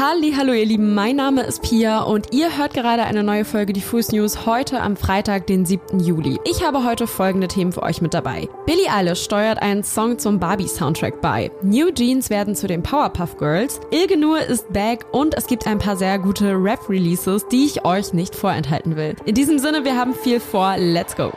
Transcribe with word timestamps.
Hallo 0.00 0.52
ihr 0.52 0.64
Lieben, 0.64 0.94
mein 0.94 1.16
Name 1.16 1.42
ist 1.42 1.60
Pia 1.60 2.02
und 2.02 2.32
ihr 2.32 2.56
hört 2.56 2.72
gerade 2.72 3.02
eine 3.02 3.24
neue 3.24 3.44
Folge 3.44 3.72
Diffus 3.72 4.12
News 4.12 4.46
heute 4.46 4.80
am 4.80 4.96
Freitag, 4.96 5.48
den 5.48 5.66
7. 5.66 5.98
Juli. 5.98 6.38
Ich 6.44 6.64
habe 6.64 6.84
heute 6.84 7.08
folgende 7.08 7.48
Themen 7.48 7.72
für 7.72 7.82
euch 7.82 8.00
mit 8.00 8.14
dabei. 8.14 8.48
Billie 8.64 8.88
Eilish 8.88 9.24
steuert 9.24 9.60
einen 9.60 9.82
Song 9.82 10.16
zum 10.20 10.38
Barbie-Soundtrack 10.38 11.20
bei. 11.20 11.50
New 11.62 11.90
Jeans 11.90 12.30
werden 12.30 12.54
zu 12.54 12.68
den 12.68 12.84
Powerpuff 12.84 13.38
Girls. 13.38 13.80
Ilgenur 13.90 14.38
ist 14.38 14.72
back 14.72 15.04
und 15.10 15.36
es 15.36 15.48
gibt 15.48 15.66
ein 15.66 15.80
paar 15.80 15.96
sehr 15.96 16.20
gute 16.20 16.52
Rap-Releases, 16.52 17.48
die 17.48 17.64
ich 17.64 17.84
euch 17.84 18.12
nicht 18.12 18.36
vorenthalten 18.36 18.94
will. 18.94 19.16
In 19.24 19.34
diesem 19.34 19.58
Sinne, 19.58 19.84
wir 19.84 19.96
haben 19.96 20.14
viel 20.14 20.38
vor. 20.38 20.76
Let's 20.76 21.16
go! 21.16 21.32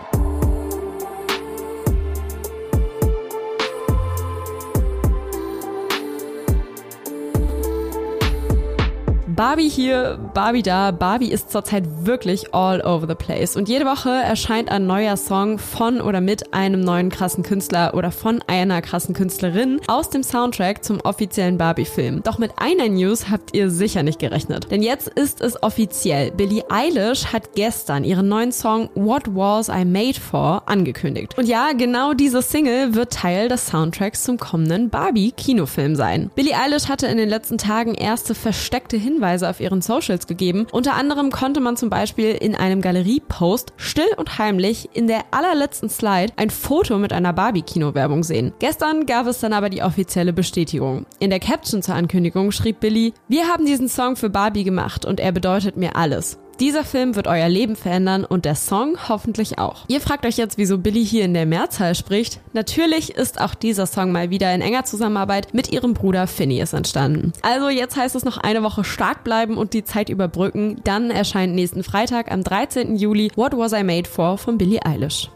Barbie 9.42 9.70
hier, 9.70 10.20
Barbie 10.36 10.62
da. 10.62 10.92
Barbie 10.92 11.32
ist 11.32 11.50
zurzeit 11.50 12.06
wirklich 12.06 12.54
all 12.54 12.80
over 12.82 13.08
the 13.08 13.16
place. 13.16 13.56
Und 13.56 13.68
jede 13.68 13.86
Woche 13.86 14.12
erscheint 14.12 14.70
ein 14.70 14.86
neuer 14.86 15.18
Song 15.18 15.58
von 15.58 16.00
oder 16.00 16.22
mit 16.22 16.54
einem 16.54 16.82
neuen 16.82 17.10
krassen 17.10 17.44
Künstler 17.44 17.96
oder 17.96 18.12
von 18.12 18.44
einer 18.46 18.84
krassen 18.84 19.16
Künstlerin 19.16 19.82
aus 19.88 20.12
dem 20.12 20.22
Soundtrack 20.22 20.84
zum 20.84 21.02
offiziellen 21.02 21.58
Barbie-Film. 21.58 22.22
Doch 22.22 22.38
mit 22.38 22.52
einer 22.58 22.88
News 22.88 23.32
habt 23.32 23.56
ihr 23.56 23.72
sicher 23.72 24.04
nicht 24.04 24.20
gerechnet. 24.20 24.70
Denn 24.70 24.84
jetzt 24.84 25.08
ist 25.08 25.42
es 25.42 25.64
offiziell. 25.64 26.30
Billie 26.30 26.64
Eilish 26.70 27.34
hat 27.34 27.56
gestern 27.56 28.04
ihren 28.04 28.28
neuen 28.28 28.52
Song 28.52 28.92
What 28.94 29.24
Was 29.34 29.70
I 29.70 29.86
Made 29.86 30.20
For 30.20 30.62
angekündigt. 30.68 31.36
Und 31.40 31.48
ja, 31.48 31.72
genau 31.76 32.14
diese 32.14 32.44
Single 32.44 32.94
wird 32.94 33.12
Teil 33.14 33.50
des 33.50 33.66
Soundtracks 33.66 34.24
zum 34.24 34.38
kommenden 34.38 34.92
Barbie-Kinofilm 34.92 35.96
sein. 35.96 36.30
Billie 36.36 36.56
Eilish 36.56 36.90
hatte 36.90 37.08
in 37.08 37.18
den 37.18 37.28
letzten 37.28 37.58
Tagen 37.58 37.96
erste 37.96 38.36
versteckte 38.36 38.98
Hinweise 38.98 39.31
Hinweise 39.32 39.50
auf 39.50 39.60
ihren 39.60 39.82
Socials 39.82 40.28
gegeben. 40.28 40.68
Unter 40.72 40.96
anderem 40.96 41.32
konnte 41.32 41.62
man 41.62 41.78
zum 41.78 41.90
Beispiel 41.90 42.32
in 42.32 42.56
einem 42.56 42.82
Galerie-Post 42.82 43.74
still 43.78 44.10
und 44.18 44.38
heimlich 44.38 44.90
in 44.94 45.08
der 45.08 45.22
allerletzten 45.32 45.90
Slide 45.90 46.34
ein 46.36 46.50
Foto 46.50 46.98
mit 46.98 47.14
einer 47.14 47.34
Barbie-Kino-Werbung 47.34 48.24
sehen. 48.24 48.54
Gestern 48.60 49.06
gab 49.06 49.28
es 49.28 49.40
dann 49.40 49.54
aber 49.54 49.70
die 49.70 49.84
offizielle 49.84 50.34
Bestätigung. 50.34 51.06
In 51.20 51.30
der 51.30 51.40
Caption 51.40 51.82
zur 51.82 51.96
Ankündigung 51.96 52.52
schrieb 52.52 52.82
Billy, 52.82 53.14
wir 53.30 53.48
haben 53.48 53.66
diesen 53.66 53.88
Song 53.88 54.16
für 54.16 54.30
Barbie 54.30 54.66
gemacht 54.66 55.06
und 55.06 55.20
er 55.20 55.32
bedeutet 55.32 55.78
mir 55.78 55.96
alles. 55.96 56.38
Dieser 56.60 56.84
Film 56.84 57.16
wird 57.16 57.28
euer 57.28 57.50
Leben 57.50 57.76
verändern 57.76 58.24
und 58.26 58.46
der 58.46 58.56
Song 58.56 58.98
hoffentlich 59.10 59.58
auch. 59.58 59.86
Ihr 59.88 60.02
fragt 60.02 60.26
euch 60.26 60.38
jetzt, 60.38 60.58
wieso 60.58 60.78
Billy 60.78 61.04
hier 61.06 61.26
in 61.26 61.34
der 61.34 61.46
Mehrzahl 61.46 61.96
spricht. 61.96 62.40
Natürlich 62.54 63.16
ist 63.16 63.42
auch 63.42 63.56
dieser 63.56 63.88
Song 63.88 64.12
mal 64.12 64.30
wieder 64.30 64.54
in 64.54 64.62
enger 64.62 64.84
Zusammenarbeit 64.84 65.54
mit 65.54 65.72
ihrem 65.72 65.94
Bruder 65.94 66.28
Phineas 66.28 66.74
entstanden. 66.74 67.34
Also 67.42 67.70
jetzt 67.70 67.96
heißt 67.96 68.16
es 68.16 68.26
noch 68.26 68.38
eine 68.38 68.64
Woche 68.64 68.84
stark 68.84 69.24
bleiben 69.24 69.58
und 69.58 69.74
die 69.74 69.84
Zeit 69.84 70.10
überbrücken. 70.10 70.82
Dann 70.84 71.10
erscheint 71.10 71.56
nächsten 71.56 71.84
Freitag 71.84 72.32
am 72.32 72.44
13. 72.44 72.96
Juli 72.96 73.32
What 73.36 73.58
Was 73.58 73.74
I 73.74 73.84
Made 73.84 74.08
For 74.08 74.38
von 74.38 74.58
Billie 74.58 74.86
Eilish. 74.86 75.32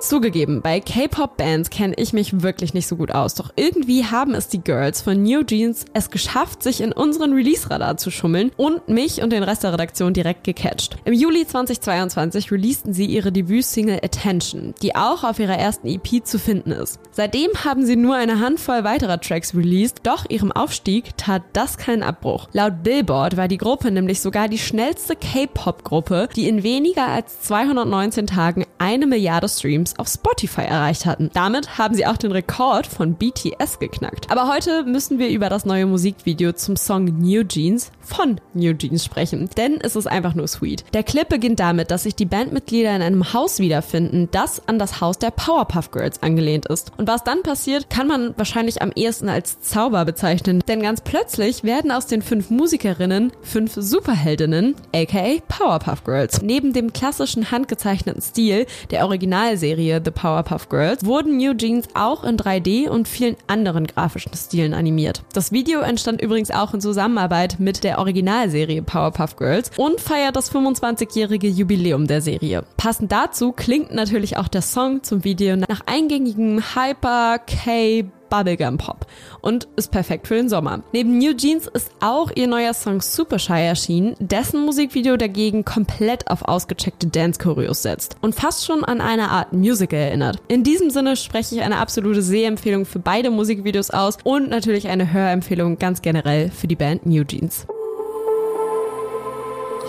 Zugegeben, 0.00 0.60
bei 0.60 0.80
K-Pop-Bands 0.80 1.70
kenne 1.70 1.94
ich 1.96 2.12
mich 2.12 2.42
wirklich 2.42 2.74
nicht 2.74 2.86
so 2.86 2.96
gut 2.96 3.10
aus, 3.10 3.34
doch 3.34 3.50
irgendwie 3.56 4.04
haben 4.04 4.34
es 4.34 4.48
die 4.48 4.60
Girls 4.60 5.00
von 5.00 5.22
New 5.22 5.42
Jeans 5.42 5.86
es 5.94 6.10
geschafft, 6.10 6.62
sich 6.62 6.80
in 6.80 6.92
unseren 6.92 7.32
Release-Radar 7.32 7.96
zu 7.96 8.10
schummeln 8.10 8.52
und 8.56 8.88
mich 8.88 9.22
und 9.22 9.30
den 9.30 9.42
Rest 9.42 9.64
der 9.64 9.72
Redaktion 9.72 10.12
direkt 10.12 10.44
gecatcht. 10.44 10.96
Im 11.04 11.14
Juli 11.14 11.46
2022 11.46 12.52
releasten 12.52 12.92
sie 12.92 13.06
ihre 13.06 13.32
Debütsingle 13.32 14.00
Attention, 14.02 14.74
die 14.82 14.94
auch 14.94 15.24
auf 15.24 15.38
ihrer 15.38 15.56
ersten 15.56 15.88
EP 15.88 16.24
zu 16.24 16.38
finden 16.38 16.72
ist. 16.72 17.00
Seitdem 17.10 17.50
haben 17.64 17.84
sie 17.84 17.96
nur 17.96 18.16
eine 18.16 18.40
Handvoll 18.40 18.84
weiterer 18.84 19.20
Tracks 19.20 19.54
released, 19.54 20.00
doch 20.02 20.28
ihrem 20.28 20.52
Aufstieg 20.52 21.16
tat 21.16 21.42
das 21.54 21.78
keinen 21.78 22.02
Abbruch. 22.02 22.48
Laut 22.52 22.82
Billboard 22.82 23.36
war 23.36 23.48
die 23.48 23.58
Gruppe 23.58 23.90
nämlich 23.90 24.20
sogar 24.20 24.48
die 24.48 24.58
schnellste 24.58 25.16
K-Pop-Gruppe, 25.16 26.28
die 26.36 26.48
in 26.48 26.62
weniger 26.62 27.06
als 27.06 27.42
219 27.42 28.26
Tagen 28.26 28.66
eine 28.78 29.06
Milliarde 29.06 29.48
Streams 29.48 29.85
auf 29.98 30.08
Spotify 30.08 30.62
erreicht 30.62 31.06
hatten. 31.06 31.30
Damit 31.32 31.78
haben 31.78 31.94
sie 31.94 32.06
auch 32.06 32.16
den 32.16 32.32
Rekord 32.32 32.86
von 32.86 33.14
BTS 33.14 33.78
geknackt. 33.78 34.30
Aber 34.30 34.48
heute 34.48 34.84
müssen 34.84 35.18
wir 35.18 35.28
über 35.28 35.48
das 35.48 35.64
neue 35.64 35.86
Musikvideo 35.86 36.52
zum 36.52 36.76
Song 36.76 37.04
New 37.04 37.44
Jeans 37.44 37.90
von 38.00 38.40
New 38.54 38.72
Jeans 38.74 39.04
sprechen, 39.04 39.50
denn 39.56 39.78
es 39.80 39.96
ist 39.96 40.06
einfach 40.06 40.34
nur 40.34 40.46
sweet. 40.46 40.84
Der 40.94 41.02
Clip 41.02 41.28
beginnt 41.28 41.60
damit, 41.60 41.90
dass 41.90 42.04
sich 42.04 42.14
die 42.14 42.24
Bandmitglieder 42.24 42.94
in 42.94 43.02
einem 43.02 43.32
Haus 43.32 43.58
wiederfinden, 43.58 44.28
das 44.30 44.66
an 44.68 44.78
das 44.78 45.00
Haus 45.00 45.18
der 45.18 45.30
Powerpuff 45.30 45.90
Girls 45.90 46.22
angelehnt 46.22 46.66
ist. 46.66 46.92
Und 46.96 47.08
was 47.08 47.24
dann 47.24 47.42
passiert, 47.42 47.90
kann 47.90 48.06
man 48.06 48.34
wahrscheinlich 48.36 48.82
am 48.82 48.92
ehesten 48.94 49.28
als 49.28 49.60
Zauber 49.60 50.04
bezeichnen, 50.04 50.62
denn 50.66 50.82
ganz 50.82 51.00
plötzlich 51.00 51.64
werden 51.64 51.90
aus 51.90 52.06
den 52.06 52.22
fünf 52.22 52.50
Musikerinnen 52.50 53.32
fünf 53.42 53.74
Superheldinnen, 53.74 54.74
aka 54.94 55.40
Powerpuff 55.48 56.04
Girls. 56.04 56.42
Neben 56.42 56.72
dem 56.72 56.92
klassischen 56.92 57.50
handgezeichneten 57.50 58.22
Stil 58.22 58.66
der 58.90 59.04
Originalserie 59.04 59.75
The 59.76 60.10
Powerpuff 60.10 60.70
Girls 60.70 61.04
wurden 61.04 61.36
New 61.36 61.54
Jeans 61.54 61.86
auch 61.92 62.24
in 62.24 62.38
3D 62.38 62.88
und 62.88 63.06
vielen 63.06 63.36
anderen 63.46 63.86
grafischen 63.86 64.32
Stilen 64.34 64.72
animiert. 64.72 65.22
Das 65.34 65.52
Video 65.52 65.80
entstand 65.80 66.22
übrigens 66.22 66.50
auch 66.50 66.72
in 66.72 66.80
Zusammenarbeit 66.80 67.56
mit 67.58 67.84
der 67.84 67.98
Originalserie 67.98 68.80
Powerpuff 68.80 69.36
Girls 69.36 69.70
und 69.76 70.00
feiert 70.00 70.34
das 70.34 70.50
25-jährige 70.50 71.48
Jubiläum 71.48 72.06
der 72.06 72.22
Serie. 72.22 72.64
Passend 72.78 73.12
dazu 73.12 73.52
klingt 73.52 73.92
natürlich 73.92 74.38
auch 74.38 74.48
der 74.48 74.62
Song 74.62 75.02
zum 75.02 75.24
Video 75.24 75.56
nach 75.56 75.82
eingängigem 75.84 76.62
Hyper 76.74 77.38
K 77.38 78.04
Bubblegum 78.28 78.78
Pop 78.78 79.06
und 79.40 79.68
ist 79.76 79.90
perfekt 79.90 80.28
für 80.28 80.34
den 80.34 80.48
Sommer. 80.48 80.82
Neben 80.92 81.18
New 81.18 81.34
Jeans 81.34 81.66
ist 81.66 81.90
auch 82.00 82.30
ihr 82.34 82.46
neuer 82.46 82.74
Song 82.74 83.00
Super 83.00 83.38
Shy 83.38 83.66
erschienen, 83.66 84.16
dessen 84.18 84.64
Musikvideo 84.64 85.16
dagegen 85.16 85.64
komplett 85.64 86.30
auf 86.30 86.42
ausgecheckte 86.42 87.06
Dance-Choreos 87.06 87.82
setzt 87.82 88.16
und 88.20 88.34
fast 88.34 88.64
schon 88.64 88.84
an 88.84 89.00
eine 89.00 89.30
Art 89.30 89.52
Musical 89.52 89.98
erinnert. 89.98 90.38
In 90.48 90.64
diesem 90.64 90.90
Sinne 90.90 91.16
spreche 91.16 91.54
ich 91.54 91.62
eine 91.62 91.78
absolute 91.78 92.22
Sehempfehlung 92.22 92.86
für 92.86 92.98
beide 92.98 93.30
Musikvideos 93.30 93.90
aus 93.90 94.18
und 94.24 94.50
natürlich 94.50 94.88
eine 94.88 95.12
Hörempfehlung 95.12 95.78
ganz 95.78 96.02
generell 96.02 96.50
für 96.50 96.66
die 96.66 96.76
Band 96.76 97.06
New 97.06 97.24
Jeans. 97.24 97.66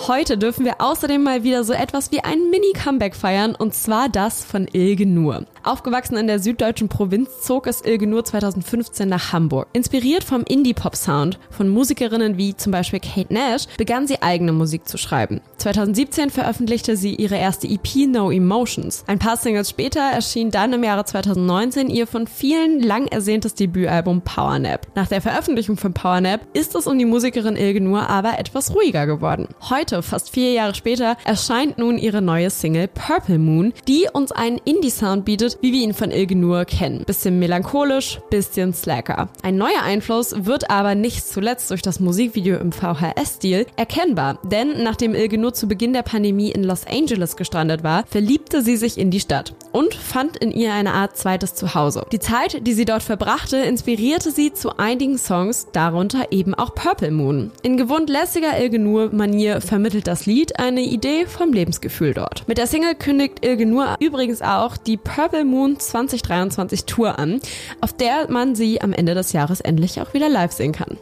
Heute 0.05 0.37
dürfen 0.37 0.63
wir 0.63 0.75
außerdem 0.79 1.21
mal 1.21 1.43
wieder 1.43 1.63
so 1.63 1.73
etwas 1.73 2.11
wie 2.11 2.23
ein 2.23 2.49
Mini-Comeback 2.49 3.15
feiern 3.15 3.55
und 3.55 3.73
zwar 3.73 4.07
das 4.09 4.45
von 4.45 4.67
Ilge 4.71 5.05
Nur. 5.05 5.45
Aufgewachsen 5.67 6.15
in 6.15 6.27
der 6.27 6.39
süddeutschen 6.39 6.87
Provinz 6.87 7.41
zog 7.41 7.67
es 7.67 7.81
Ilge 7.81 8.07
Nur 8.07 8.23
2015 8.23 9.09
nach 9.09 9.33
Hamburg. 9.33 9.67
Inspiriert 9.73 10.23
vom 10.23 10.43
Indie-Pop-Sound 10.43 11.39
von 11.49 11.67
Musikerinnen 11.67 12.37
wie 12.37 12.55
zum 12.55 12.71
Beispiel 12.71 13.01
Kate 13.01 13.33
Nash 13.33 13.65
begann 13.77 14.07
sie 14.07 14.21
eigene 14.21 14.53
Musik 14.53 14.87
zu 14.87 14.97
schreiben. 14.97 15.41
2017 15.57 16.29
veröffentlichte 16.29 16.95
sie 16.95 17.15
ihre 17.15 17.35
erste 17.35 17.67
EP 17.67 18.07
No 18.07 18.31
Emotions. 18.31 19.03
Ein 19.07 19.19
paar 19.19 19.35
Singles 19.35 19.69
später 19.69 19.99
erschien 19.99 20.51
dann 20.51 20.71
im 20.71 20.83
Jahre 20.85 21.03
2019 21.03 21.89
ihr 21.89 22.07
von 22.07 22.27
vielen 22.27 22.81
lang 22.81 23.07
ersehntes 23.07 23.53
Debütalbum 23.53 24.21
Powernap. 24.21 24.87
Nach 24.95 25.07
der 25.07 25.21
Veröffentlichung 25.21 25.75
von 25.75 25.93
Powernap 25.93 26.41
ist 26.53 26.75
es 26.75 26.87
um 26.87 26.97
die 26.97 27.05
Musikerin 27.05 27.57
Ilge 27.57 27.81
Nur 27.81 28.09
aber 28.09 28.39
etwas 28.39 28.73
ruhiger 28.73 29.05
geworden. 29.05 29.49
Heute, 29.69 30.01
fast 30.01 30.29
vier 30.29 30.53
Jahre 30.53 30.75
später, 30.75 31.17
erscheint 31.25 31.77
nun 31.77 31.97
ihre 31.97 32.21
neue 32.21 32.49
Single 32.49 32.87
Purple 32.87 33.37
Moon, 33.37 33.73
die 33.87 34.07
uns 34.13 34.31
einen 34.31 34.61
Indie-Sound 34.63 35.25
bietet, 35.25 35.56
wie 35.61 35.73
wir 35.73 35.81
ihn 35.81 35.93
von 35.93 36.11
Ilge 36.11 36.35
nur 36.35 36.65
kennen. 36.65 37.03
Bisschen 37.05 37.39
melancholisch, 37.39 38.19
bisschen 38.29 38.73
slacker. 38.73 39.29
Ein 39.41 39.57
neuer 39.57 39.83
Einfluss 39.83 40.45
wird 40.45 40.69
aber 40.69 40.95
nicht 40.95 41.27
zuletzt 41.27 41.69
durch 41.71 41.81
das 41.81 41.99
Musikvideo 41.99 42.57
im 42.57 42.71
VHS-Stil 42.71 43.65
erkennbar, 43.75 44.39
denn 44.43 44.83
nachdem 44.83 45.15
Ilge 45.15 45.37
nur 45.37 45.53
zu 45.53 45.67
Beginn 45.67 45.93
der 45.93 46.03
Pandemie 46.03 46.51
in 46.51 46.63
Los 46.63 46.85
Angeles 46.85 47.35
gestrandet 47.35 47.83
war, 47.83 48.05
verliebte 48.07 48.61
sie 48.61 48.77
sich 48.77 48.97
in 48.97 49.11
die 49.11 49.19
Stadt 49.19 49.53
und 49.71 49.93
fand 49.93 50.37
in 50.37 50.51
ihr 50.51 50.73
eine 50.73 50.93
Art 50.93 51.17
zweites 51.17 51.55
Zuhause. 51.55 52.05
Die 52.11 52.19
Zeit, 52.19 52.65
die 52.65 52.73
sie 52.73 52.85
dort 52.85 53.03
verbrachte, 53.03 53.57
inspirierte 53.57 54.31
sie 54.31 54.53
zu 54.53 54.77
einigen 54.77 55.17
Songs, 55.17 55.67
darunter 55.71 56.31
eben 56.31 56.53
auch 56.53 56.75
Purple 56.75 57.11
Moon. 57.11 57.51
In 57.63 57.77
gewohnt 57.77 58.09
lässiger 58.09 58.59
Ilge 58.59 58.79
Nur 58.79 59.13
Manier 59.13 59.61
vermittelt 59.61 60.07
das 60.07 60.25
Lied 60.25 60.59
eine 60.59 60.81
Idee 60.81 61.25
vom 61.25 61.53
Lebensgefühl 61.53 62.13
dort. 62.13 62.47
Mit 62.47 62.57
der 62.57 62.67
Single 62.67 62.95
kündigt 62.95 63.45
Ilge 63.45 63.65
Nur 63.65 63.95
übrigens 63.99 64.41
auch 64.41 64.77
die 64.77 64.97
Purple 64.97 65.45
Moon 65.47 65.79
2023 65.79 66.85
Tour 66.85 67.17
an, 67.17 67.39
auf 67.81 67.93
der 67.93 68.29
man 68.29 68.55
sie 68.55 68.81
am 68.81 68.93
Ende 68.93 69.15
des 69.15 69.33
Jahres 69.33 69.61
endlich 69.61 69.99
auch 70.01 70.13
wieder 70.13 70.29
live 70.29 70.51
sehen 70.51 70.73
kann. 70.73 70.97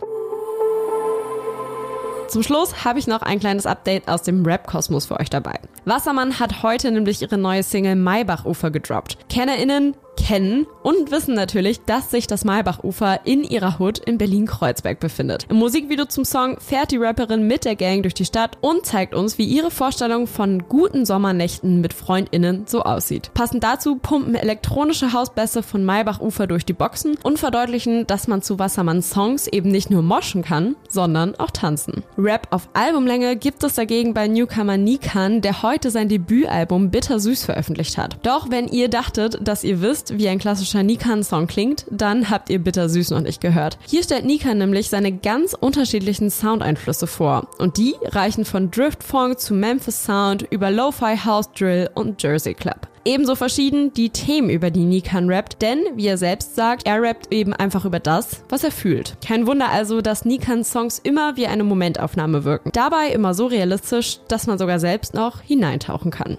Zum 2.28 2.44
Schluss 2.44 2.84
habe 2.84 3.00
ich 3.00 3.08
noch 3.08 3.22
ein 3.22 3.40
kleines 3.40 3.66
Update 3.66 4.08
aus 4.08 4.24
dem 4.24 4.46
Rap-Kosmos 4.46 5.06
für 5.06 5.20
euch 5.20 5.30
dabei. 5.30 5.60
Wassermann 5.86 6.40
hat 6.40 6.64
heute 6.64 6.92
nämlich 6.92 7.22
ihre 7.22 7.38
neue 7.38 7.64
Single 7.64 7.96
Maybachufer 7.96 8.72
gedroppt. 8.72 9.18
KennerInnen 9.30 9.96
kennen 10.26 10.66
und 10.82 11.12
wissen 11.12 11.36
natürlich, 11.36 11.82
dass 11.86 12.10
sich 12.10 12.26
das 12.26 12.46
Maybachufer 12.46 13.20
in 13.26 13.44
ihrer 13.44 13.80
Hood 13.80 14.00
in 14.00 14.18
Berlin-Kreuzberg 14.18 15.00
befindet. 15.00 15.46
Im 15.50 15.58
Musikvideo 15.58 16.06
zum 16.06 16.26
Song 16.26 16.58
fährt 16.60 16.92
die 16.92 16.98
Rapperin 16.98 17.46
mit 17.46 17.64
der 17.64 17.76
Gang 17.76 18.02
durch 18.02 18.16
die 18.16 18.26
Stadt 18.26 18.58
und 18.62 18.88
zeigt 18.88 19.14
uns, 19.14 19.38
wie 19.38 19.46
ihre 19.46 19.70
Vorstellung 19.70 20.26
von 20.26 20.68
guten 20.68 21.06
Sommernächten 21.06 21.80
mit 21.80 21.94
FreundInnen 21.94 22.64
so 22.66 22.82
aussieht. 22.82 23.30
Passend 23.36 23.64
dazu 23.64 23.98
pumpen 23.98 24.34
elektronische 24.34 25.14
Hausbässe 25.14 25.62
von 25.62 25.86
Maybachufer 25.86 26.48
durch 26.48 26.66
die 26.66 26.74
Boxen 26.74 27.18
und 27.22 27.38
verdeutlichen, 27.38 28.08
dass 28.08 28.28
man 28.28 28.42
zu 28.42 28.58
Wassermanns 28.58 29.12
Songs 29.12 29.46
eben 29.46 29.70
nicht 29.70 29.92
nur 29.92 30.02
moschen 30.02 30.42
kann, 30.42 30.76
sondern 30.90 31.36
auch 31.36 31.52
tanzen. 31.52 32.04
Rap 32.18 32.48
auf 32.50 32.68
Albumlänge 32.74 33.36
gibt 33.36 33.64
es 33.64 33.76
dagegen 33.76 34.16
bei 34.16 34.28
Newcomer 34.28 34.78
Nikan, 34.78 35.42
der 35.42 35.62
heute 35.62 35.92
sein 35.92 36.10
Debütalbum 36.10 36.90
Bittersüß 36.90 37.46
veröffentlicht 37.46 38.00
hat. 38.00 38.18
Doch 38.24 38.50
wenn 38.50 38.68
ihr 38.68 38.90
dachtet, 38.90 39.48
dass 39.48 39.64
ihr 39.64 39.82
wisst, 39.82 40.15
wie 40.18 40.28
ein 40.30 40.40
klassischer 40.40 40.84
Nikan-Song 40.84 41.48
klingt, 41.48 41.86
dann 41.90 42.30
habt 42.30 42.50
ihr 42.50 42.60
Bittersüß 42.60 43.12
noch 43.12 43.22
nicht 43.22 43.42
gehört. 43.42 43.78
Hier 43.88 44.04
stellt 44.04 44.26
Nikan 44.26 44.58
nämlich 44.58 44.90
seine 44.90 45.12
ganz 45.12 45.54
unterschiedlichen 45.54 46.30
Soundeinflüsse 46.30 47.08
vor. 47.08 47.48
Und 47.58 47.78
die 47.78 47.96
reichen 48.06 48.46
von 48.46 48.72
Driftfunk 48.72 49.40
zu 49.40 49.54
Memphis 49.54 50.06
Sound 50.06 50.46
über 50.50 50.72
Lo-Fi 50.72 51.18
House 51.26 51.52
Drill 51.52 51.90
und 51.94 52.22
Jersey 52.22 52.54
Club. 52.54 52.88
Ebenso 53.08 53.36
verschieden 53.36 53.94
die 53.94 54.10
Themen, 54.10 54.50
über 54.50 54.72
die 54.72 54.84
Nikan 54.84 55.30
rappt, 55.30 55.62
denn, 55.62 55.80
wie 55.94 56.08
er 56.08 56.18
selbst 56.18 56.56
sagt, 56.56 56.88
er 56.88 57.00
rappt 57.04 57.32
eben 57.32 57.54
einfach 57.54 57.86
über 57.86 58.00
das, 58.00 58.42
was 58.50 58.64
er 58.64 58.72
fühlt. 58.72 59.16
Kein 59.24 59.46
Wunder 59.46 59.70
also, 59.70 60.02
dass 60.02 60.26
Nikans 60.26 60.72
Songs 60.72 60.98
immer 60.98 61.38
wie 61.38 61.46
eine 61.46 61.64
Momentaufnahme 61.64 62.46
wirken. 62.46 62.72
Dabei 62.74 63.10
immer 63.10 63.36
so 63.36 63.46
realistisch, 63.46 64.20
dass 64.28 64.48
man 64.48 64.58
sogar 64.58 64.80
selbst 64.80 65.14
noch 65.14 65.42
hineintauchen 65.42 66.10
kann. 66.10 66.38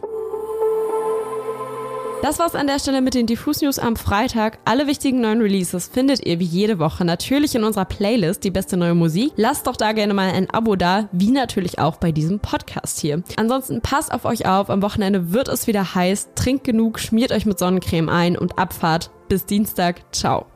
Das 2.26 2.40
war's 2.40 2.56
an 2.56 2.66
der 2.66 2.80
Stelle 2.80 3.02
mit 3.02 3.14
den 3.14 3.28
Diffus 3.28 3.62
News 3.62 3.78
am 3.78 3.94
Freitag. 3.94 4.58
Alle 4.64 4.88
wichtigen 4.88 5.20
neuen 5.20 5.40
Releases 5.40 5.86
findet 5.86 6.26
ihr 6.26 6.40
wie 6.40 6.44
jede 6.44 6.80
Woche 6.80 7.04
natürlich 7.04 7.54
in 7.54 7.62
unserer 7.62 7.84
Playlist 7.84 8.42
Die 8.42 8.50
beste 8.50 8.76
neue 8.76 8.96
Musik. 8.96 9.30
Lasst 9.36 9.68
doch 9.68 9.76
da 9.76 9.92
gerne 9.92 10.12
mal 10.12 10.32
ein 10.32 10.50
Abo 10.50 10.74
da, 10.74 11.08
wie 11.12 11.30
natürlich 11.30 11.78
auch 11.78 11.98
bei 11.98 12.10
diesem 12.10 12.40
Podcast 12.40 12.98
hier. 12.98 13.22
Ansonsten 13.36 13.80
passt 13.80 14.12
auf 14.12 14.24
euch 14.24 14.44
auf. 14.44 14.70
Am 14.70 14.82
Wochenende 14.82 15.32
wird 15.32 15.46
es 15.46 15.68
wieder 15.68 15.94
heiß. 15.94 16.30
Trinkt 16.34 16.64
genug, 16.64 16.98
schmiert 16.98 17.30
euch 17.30 17.46
mit 17.46 17.60
Sonnencreme 17.60 18.08
ein 18.08 18.36
und 18.36 18.58
Abfahrt. 18.58 19.12
Bis 19.28 19.46
Dienstag. 19.46 20.02
Ciao. 20.10 20.46